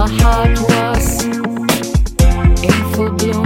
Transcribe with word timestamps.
my 0.00 0.08
heart 0.08 0.58
was 0.60 1.24
in 1.26 2.92
full 2.94 3.10
bloom. 3.10 3.39